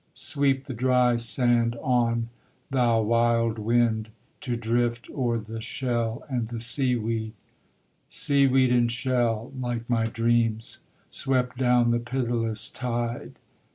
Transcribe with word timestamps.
Sweep 0.15 0.63
the 0.63 0.73
dry 0.73 1.15
sand 1.17 1.75
on, 1.79 2.29
thou 2.71 3.03
wild 3.03 3.59
wind, 3.59 4.09
to 4.39 4.55
drift 4.55 5.07
o'er 5.11 5.37
the 5.37 5.61
shell 5.61 6.23
and 6.27 6.47
the 6.47 6.59
sea 6.59 6.95
weed; 6.95 7.33
Sea 8.09 8.47
weed 8.47 8.71
and 8.71 8.91
shell, 8.91 9.53
like 9.55 9.87
my 9.87 10.05
dreams, 10.07 10.79
swept 11.11 11.55
down 11.59 11.91
the 11.91 11.99
pitiless 11.99 12.71
tide. 12.71 13.37